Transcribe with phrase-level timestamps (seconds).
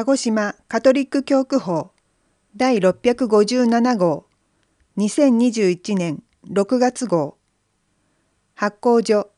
[0.00, 1.90] 鹿児島カトリック教区法
[2.56, 4.24] 第657号
[4.96, 7.36] 2021年6月号
[8.54, 9.28] 発行所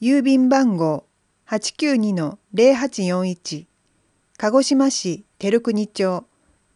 [0.00, 1.06] 郵便番号
[1.46, 3.66] 892-0841
[4.36, 6.26] 鹿児島市照国町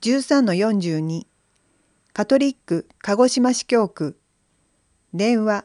[0.00, 1.27] 13-42
[2.12, 4.16] カトリック鹿児島市教区
[5.12, 5.64] 電話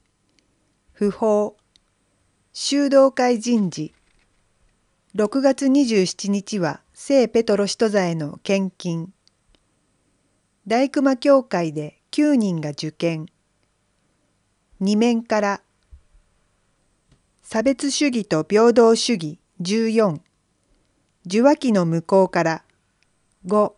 [0.93, 1.57] 不法
[2.53, 3.95] 修道会人事
[5.17, 9.15] 6月27日は聖ペトロ使徒座への献金
[10.67, 13.29] 大熊教会で9人が受験
[14.85, 15.63] 二面から。
[17.41, 19.39] 差別主義と平等主義。
[19.61, 20.19] 14
[21.25, 22.65] 受話器の向こうから。
[23.47, 23.75] 5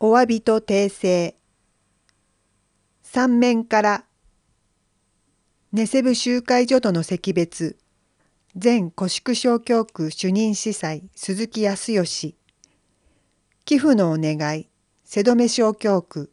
[0.00, 1.36] お詫びと訂正。
[3.02, 4.04] 三面から。
[5.70, 7.76] ネセブ集会所との惜別。
[8.54, 12.36] 前古宿小教区主任司祭鈴木康義。
[13.66, 14.70] 寄付のお願い。
[15.04, 16.32] 瀬戸目小教区。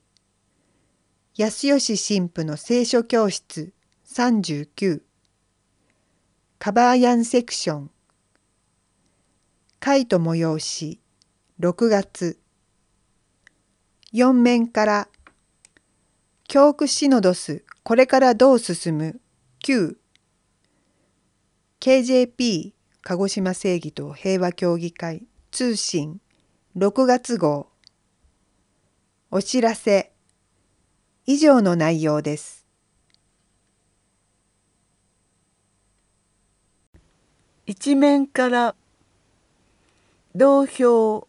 [1.40, 3.72] 安吉神父の聖書教室
[4.14, 5.00] 39
[6.60, 7.92] カバーヤンセクション。
[9.80, 11.00] 会と催し。
[11.62, 12.42] 6月。
[14.14, 15.08] 4面から。
[16.50, 17.64] 教区シノドス。
[17.84, 19.22] これからどう進む。
[19.64, 19.96] 9
[21.80, 25.24] KJP 鹿児島正義と平和協議会。
[25.52, 26.20] 通信。
[26.76, 27.70] 6月号。
[29.32, 30.12] お知らせ。
[31.32, 32.66] 以上の内容です。
[37.68, 38.76] 一面から
[40.34, 41.28] 同票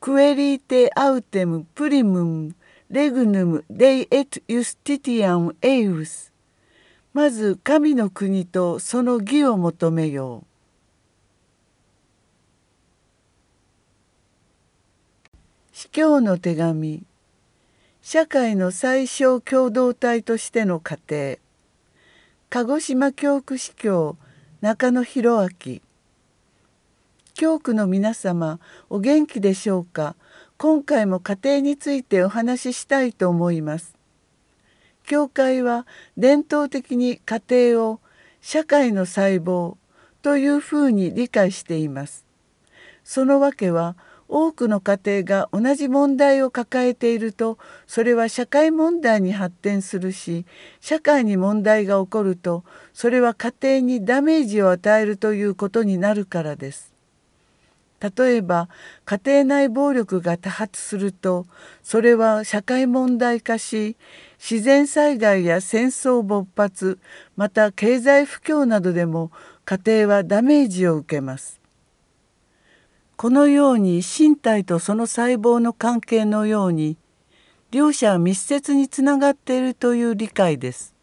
[0.00, 2.54] クエリーテアウテムプリムム
[2.88, 6.32] レグヌムデイエトユスティティアンエイウス。
[7.12, 10.46] まず神の国とその義を求めよう。
[15.74, 17.02] 司教の手紙。
[18.10, 21.36] 社会の最小共同体としての過程
[22.48, 24.16] 鹿児島教区司教
[24.62, 25.80] 中野博明。
[27.34, 30.16] 教区の皆様お元気でしょうか？
[30.56, 33.94] 今回も家庭についてお話ししたいと思います。
[35.06, 35.86] 教会は
[36.16, 38.00] 伝統的に家庭を
[38.40, 39.76] 社会の細胞
[40.22, 42.24] というふうに理解しています。
[43.04, 43.96] そのわけは
[44.28, 50.44] 多くの家庭が同じ問題を抱えているとそれは社会問題に発展するし
[50.80, 52.62] 社会に問題が起こると
[52.92, 56.92] それは家庭にダメージを与えるということになるからです。
[58.00, 58.68] 例えば
[59.04, 61.46] 家庭内暴力が多発すると
[61.82, 63.96] それは社会問題化し
[64.38, 67.00] 自然災害や戦争勃発
[67.36, 69.32] また経済不況などでも
[69.64, 71.57] 家庭はダメージを受けます。
[73.18, 76.96] このように身体とその細胞の関係のように
[77.72, 80.94] 両者は密接につながっているという理解です。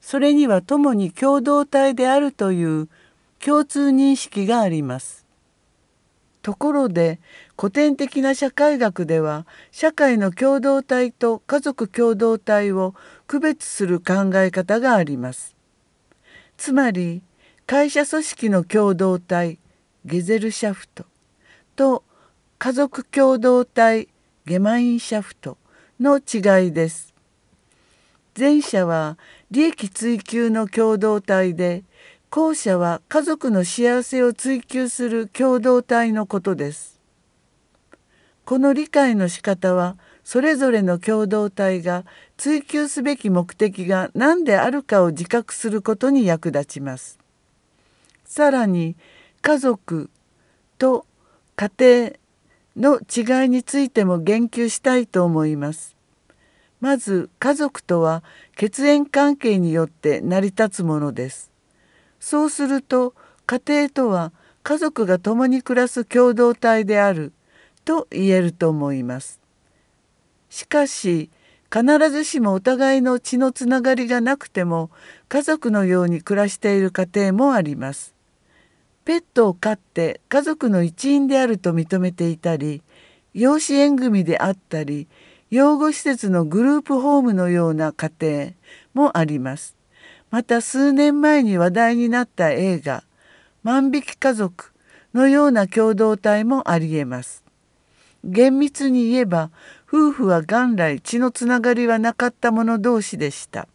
[0.00, 2.88] それには共に共同体であるという
[3.44, 5.26] 共通認識があります。
[6.42, 7.18] ところで
[7.58, 12.94] 古典的な社会学では社会の共同体と家族共同体を
[13.26, 15.56] 区別する考え方があります。
[16.56, 17.20] つまり
[17.66, 19.58] 会社組織の共同体
[20.04, 21.04] ゲゼルシャフト
[21.76, 22.02] と
[22.58, 24.08] 家族共同体
[24.46, 25.58] ゲマインシャフト
[26.00, 27.12] の違いです。
[28.38, 29.18] 前者は
[29.50, 31.84] 利益追求の共同体で
[32.30, 36.98] 後者は家族の幸せを追求する共同体のことです。
[38.46, 42.04] この理解の仕方はそれぞれの共同体が
[42.36, 47.18] 追求すべき目的が何であるかを自覚することに役立ちます。
[48.24, 48.96] さらに
[49.42, 50.10] 家族
[50.78, 51.06] と
[51.56, 52.12] 家庭
[52.76, 55.96] の違いについても言及したいと思います。
[56.80, 58.22] まず家族とは
[58.56, 61.50] 血縁関係によって成り立つものです。
[62.20, 63.14] そうすると
[63.46, 64.32] 家庭とは
[64.62, 67.32] 家族が共に暮らす共同体である
[67.84, 69.40] と言えると思います。
[70.50, 71.30] しかし
[71.72, 74.90] 必ずしもお互いの血のつながりがなくても
[75.28, 78.19] 家族のように暮らしている家庭もあります。
[79.10, 82.80] ペットを飼って家族の一員であると認めていたり
[83.34, 85.08] 養子縁組であったり
[85.50, 88.52] 養護施設のグループホームのような家庭
[88.94, 89.74] もあります。
[90.30, 93.02] また数年前に話題になった映画
[93.64, 94.70] 「万引き家族」
[95.12, 97.42] のような共同体もありえます。
[98.22, 99.50] 厳密に言えば
[99.88, 103.66] 夫婦は元来血のつながりはなかった者同士でした。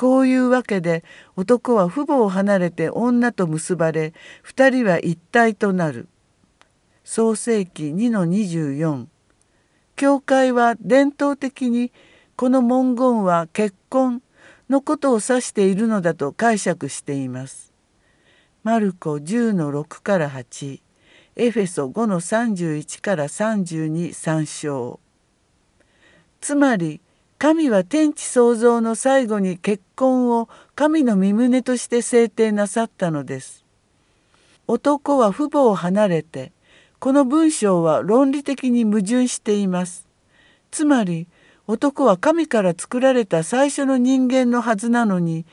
[0.00, 1.04] こういうわけで
[1.36, 4.14] 男は父母を離れて女と結ばれ
[4.46, 6.08] 2人は一体となる。
[7.04, 9.04] 創世紀2-24
[9.96, 11.92] 教会は伝統的に
[12.34, 14.22] この文言は結婚
[14.70, 17.74] のことを指しているのだと解釈しています。
[18.62, 20.80] マルコ10-6から8
[21.36, 24.98] エフェソ5-31から32参照
[26.40, 27.02] つまり
[27.40, 33.64] 神は天地創造の最後に結婚を神の身旨として制定なさったのです。
[34.66, 36.52] 男は父母を離れて
[36.98, 40.06] この文章は論理的に矛盾しています。
[40.70, 41.28] つまり
[41.66, 45.46] 男は神から作られた最初の人間のはずなのに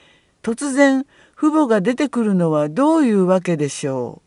[0.44, 1.06] 突然
[1.38, 4.22] 父母が出てくるのはどういうわけでしょ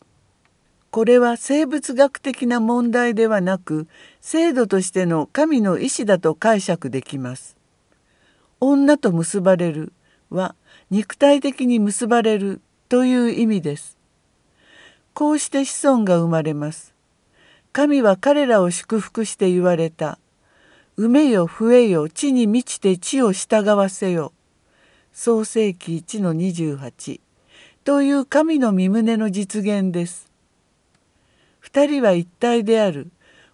[0.91, 3.87] これは生物学的な問題ではなく
[4.19, 7.55] 制度としての神の意志だと解釈できます。
[8.59, 9.93] 女と結ばれる
[10.29, 10.53] は
[10.89, 12.59] 肉体的に結ばれる
[12.89, 13.97] という意味です。
[15.13, 16.93] こうして子孫が生まれます。
[17.71, 20.19] 神は彼らを祝福して言われた。
[20.97, 24.33] 埋めよ増えよ地に満ちて地を従わせよ。
[25.13, 27.21] 創世紀1の28
[27.85, 30.30] という神の身旨の実現です。
[31.61, 33.09] 二人は一体である。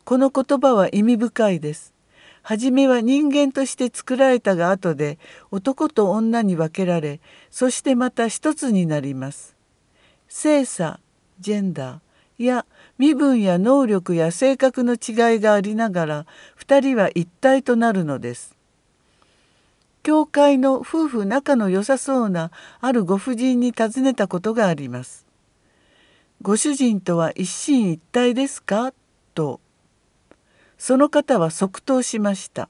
[0.06, 1.94] この言葉は意味深いです。
[2.42, 5.20] はじめは人間として作られたが後で
[5.52, 7.20] 男と女に分けられ
[7.52, 9.58] そしてまた一つになります。
[10.30, 11.02] 性差
[11.42, 12.66] ジェンダーや
[12.98, 16.26] 身分や能力や性格の違いがありながら
[16.58, 18.56] 2人は一体となるのです。
[20.04, 25.27] 教会の夫婦仲の良さそうなあるご婦人に尋ねたことがあります。
[26.42, 28.94] ご主人とは一心一体ですか？
[29.34, 29.60] と。
[30.78, 32.70] その方は即答しました。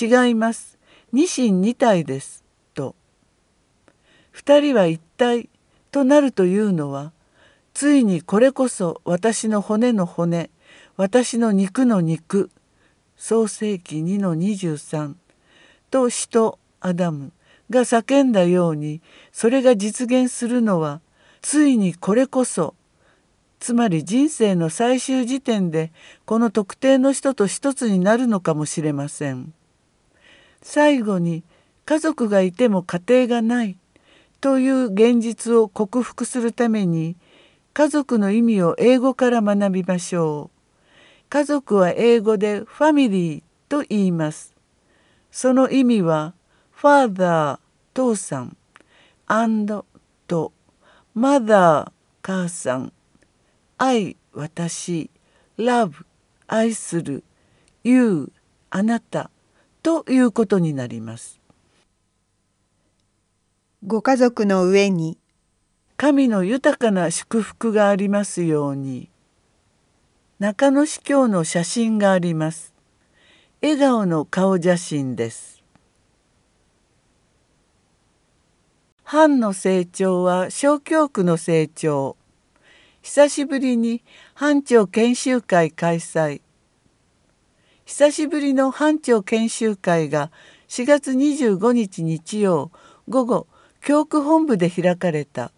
[0.00, 0.78] 違います。
[1.12, 2.44] 二心二体です。
[2.74, 2.94] と。
[4.30, 5.48] 二人は一体
[5.90, 7.12] となるというのは
[7.74, 10.50] ついにこれこそ私の骨の骨
[10.96, 12.50] 私の肉の肉
[13.16, 15.14] 創世紀2の23
[15.90, 17.32] と使徒アダム
[17.70, 19.00] が叫んだように
[19.32, 21.00] それが実現するのは
[21.42, 22.74] ついにこれこそ
[23.60, 25.92] つまり人生の最終時点で
[26.24, 29.52] この特定の人と一つになるのかもしれません。
[30.62, 31.42] 最後に
[31.84, 33.76] 家族がいても家庭がない
[34.40, 37.16] という現実を克服するために
[37.72, 40.58] 家族の意味を英語から学びましょう。
[41.28, 44.54] 家族は英語でファミリーと言います。
[45.30, 46.34] その意味は
[46.72, 47.60] ファーダー
[47.92, 48.56] 父さん
[49.26, 49.84] and
[50.26, 50.52] と
[51.18, 51.92] マザー
[52.22, 52.92] 母さん
[53.76, 55.10] 愛私
[55.58, 56.04] love
[56.46, 57.24] 愛する
[57.82, 58.30] you
[58.70, 59.28] あなた
[59.82, 61.40] ということになります。
[63.84, 65.18] ご家族の上に
[65.96, 69.10] 神の豊かな祝福がありますように
[70.38, 72.72] 中野司教の写真があります
[73.60, 75.57] 笑顔の顔写真です
[79.10, 82.18] 藩の成長は小教区の成長。
[83.00, 86.42] 久しぶりに藩長研修会開催。
[87.86, 90.30] 久しぶりの藩長研修会が
[90.68, 92.70] 4月25日日曜
[93.08, 93.46] 午後
[93.80, 95.52] 教区本部で開かれた。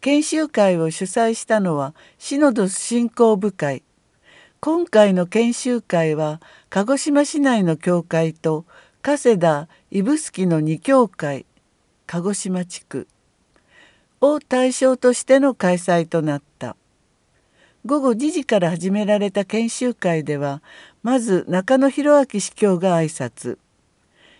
[0.00, 3.84] 研修会を主催したのはシノドス振興部会。
[4.58, 6.40] 今回の研修会は
[6.70, 8.64] 鹿児島市内の教会と
[9.00, 11.46] 加世田指宿の2教会。
[12.06, 13.08] 鹿児島地区。
[14.20, 16.76] を対象としての開催となった。
[17.84, 20.62] 午後2時から始められた研修会では
[21.02, 23.58] まず中野博明司教が挨拶。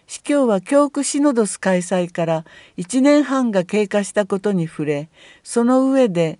[0.06, 2.44] 司教は教区シノドス開催から
[2.76, 5.08] 1年半が経過したことに触れ
[5.42, 6.38] その上で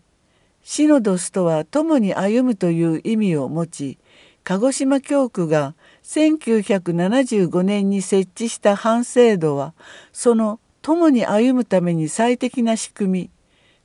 [0.63, 3.99] シノドスとは共に歩むという意味を持ち
[4.45, 9.73] 鹿児島教区が1975年に設置した反制度は
[10.13, 13.31] その共に歩むために最適な仕組み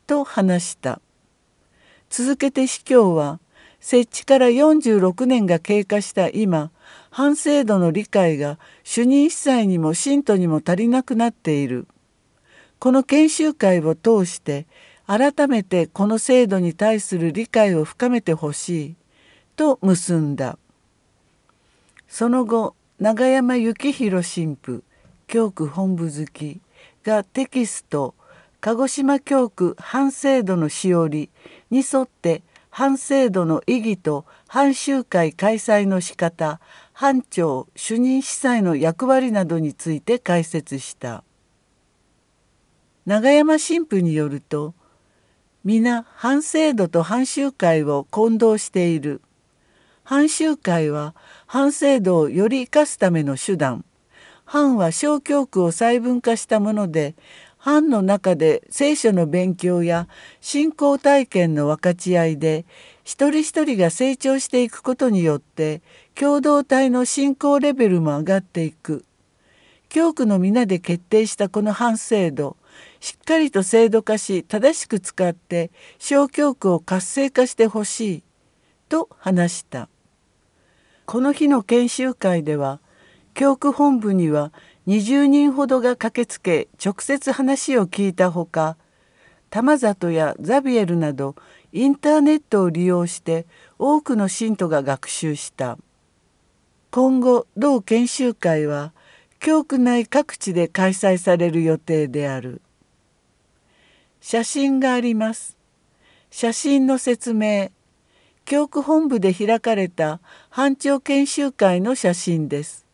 [0.06, 1.00] と話した。
[2.10, 3.40] 続けて司教は
[3.80, 6.72] 設置から46年が経過した今
[7.10, 11.88] 反制度の理解が主任司祭にも信徒にも足りなくなっている。
[12.80, 14.68] この研修会を通して
[15.08, 18.96] 改めてこの制度に対する理解を深めてほしい
[19.56, 20.58] と結んだ。
[22.10, 24.84] その後永山幸宏神父
[25.28, 26.60] 教区本部好き
[27.04, 28.16] がテキスト
[28.62, 31.30] 鹿児島教区反制度のしおり
[31.70, 36.60] に沿って反制度の意義と反集会開催の仕方
[36.94, 41.24] 班長主任司祭の役割などについて解説した。
[43.06, 44.76] 永山神父によると
[45.64, 49.22] 皆反制度と反集会を混同している。
[50.04, 51.16] 反集会は
[51.48, 53.86] 反制度をより生かすための手段。
[54.52, 57.14] 反は小教区を細分化したもので
[57.58, 60.08] 班の中で聖書の勉強や
[60.42, 62.66] 信仰体験の分かち合いで
[63.04, 65.84] 一人一人が成長していくことによって
[66.16, 69.06] 共同体の信仰レベルも上がっていく。
[69.88, 72.58] 教区の皆で決定したこの反制度
[73.00, 78.24] しっかりと制度化し正しく使って小教区を活性化してほしい
[78.88, 79.90] と話した。
[81.06, 82.80] この日の研修会では
[83.40, 84.52] 教区本部には
[84.86, 88.76] 20人ほどが駆けつけ直接話を聞いたほか
[89.50, 91.36] 玉里やザビエルなど
[91.72, 93.46] インターネットを利用して
[93.78, 95.78] 多くの信徒が学習した。
[96.92, 98.92] 今後同研修会は
[99.40, 102.62] 教区内各地で開催される予定である。
[104.20, 105.56] 写真があります。
[106.30, 107.70] 写真の説明
[108.44, 110.20] 教区本部で開かれた
[110.50, 112.89] 班長研修会の写真です。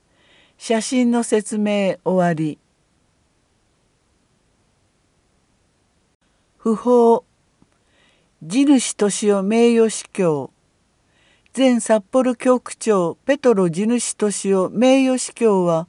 [0.57, 2.57] 写真の説明終わり。
[6.57, 7.25] 不法。
[8.47, 10.51] 地主敏夫名誉司教
[11.55, 15.87] 前札幌教区長ペトロ地主敏夫名誉司教は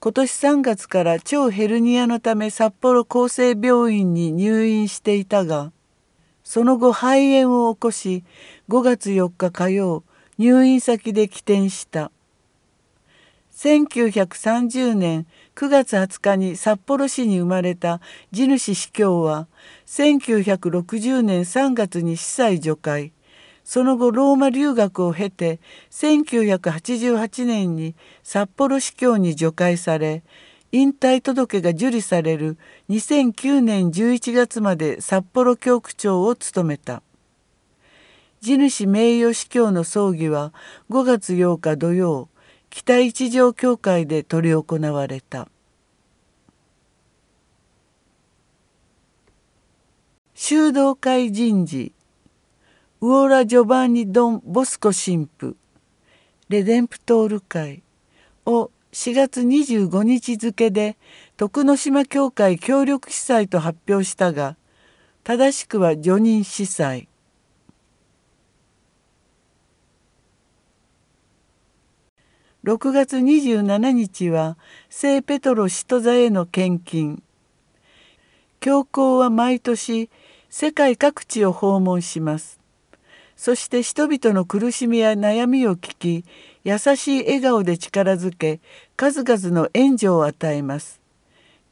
[0.00, 5.70] 今年3月から超ヘルニアのため札幌厚生病院に入院していたが
[6.42, 8.24] その後肺炎を起こし
[8.68, 10.02] 5月4日火曜
[10.38, 12.10] 入院先で起点した。
[13.54, 19.46] 1930年9月20日に札幌市に生まれた地主司教は
[19.86, 23.12] 1960年3月に司祭除会。
[23.64, 27.94] その後ローマ留学を経て1988年に
[28.24, 30.24] 札幌司教に除会され
[30.72, 32.56] 引退届が受理される
[32.88, 37.02] 2009年11月まで札幌教区長を務めた。
[38.40, 40.52] 地主名誉司教の葬儀は
[40.90, 42.31] 5月8日土曜。
[42.74, 45.48] 北一条教会で執り行われた。
[50.34, 51.92] 修道会人事。
[53.02, 55.54] ウオラ・ジョバンニ・ドン・ボスコ神父。
[56.48, 57.82] レデンプトール会。
[58.46, 60.96] を4月25日付で
[61.36, 64.56] 徳之島教会協力司祭と発表したが
[65.24, 67.06] 正しくは叙任司祭。
[72.64, 74.56] 6月27日は
[74.88, 77.20] 聖ペトロ使徒座への献金。
[78.60, 80.08] 教皇は毎年
[80.48, 82.60] 世界各地を訪問します。
[83.34, 86.24] そして人々の苦しみや悩みを聞き
[86.62, 88.60] 優しい笑顔で力づけ
[88.94, 91.00] 数々の援助を与えます。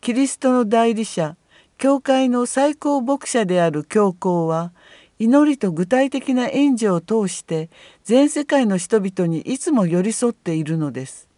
[0.00, 1.36] キリストの代理者
[1.78, 4.72] 教会の最高牧者である教皇は
[5.20, 7.68] 祈りと具体的な援助を通して
[8.04, 11.28] 全世界の人々にいつも寄り添っているのです。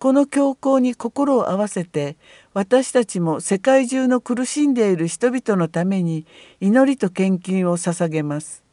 [0.00, 2.16] この教皇に心を合わせて
[2.52, 6.26] 私たちも世界中の苦しんでいる人々のために
[6.60, 8.66] 祈りと献金を捧げます。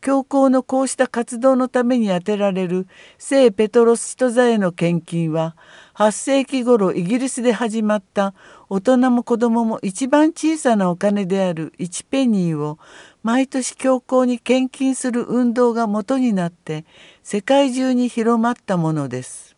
[0.00, 2.86] 教皇のこうした活動のために充てられる
[3.18, 5.56] 聖ペトロス人座への献金は
[5.94, 8.32] 8世紀頃イギリスで始まった
[8.68, 12.78] 大人も子供も一番小さなお金である1ペニーを
[13.22, 16.84] 毎年教皇に献金する運動が元になって
[17.22, 19.56] 世界中に広まったものです。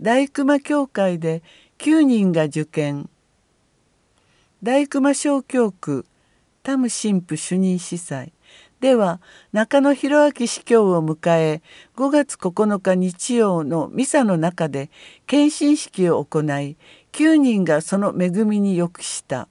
[0.00, 1.42] 大熊教会で
[1.78, 3.08] 9人が受験
[4.60, 6.06] 大熊小教区
[6.64, 8.32] タム神父主任司祭
[8.80, 9.20] では
[9.52, 11.62] 中野博明司教を迎え
[11.94, 14.90] 5月9日日曜のミサの中で
[15.28, 16.76] 献身式を行い
[17.12, 19.48] 9人がその恵みによくした。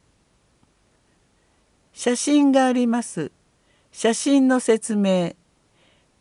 [1.93, 3.31] 写真があります。
[3.91, 5.33] 写真の説明。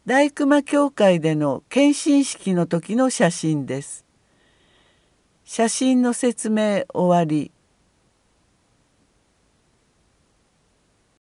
[0.04, 4.04] 大熊教会での献身式の時の写真です。
[5.44, 7.50] 写真の説明終わり。